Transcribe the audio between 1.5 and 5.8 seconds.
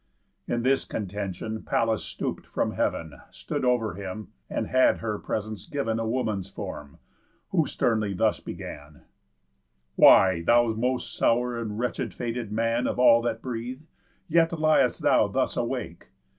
Pallas stoop'd from heav'n, Stood over him, and had her presence